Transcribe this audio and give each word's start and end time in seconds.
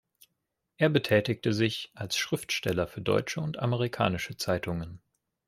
Er 0.77 0.89
betätigte 0.89 1.53
sich 1.53 1.91
als 1.93 2.17
Schriftsteller 2.17 2.87
für 2.87 3.01
deutsche 3.01 3.39
und 3.39 3.59
amerikanische 3.59 4.35
Zeitungen. 4.35 4.99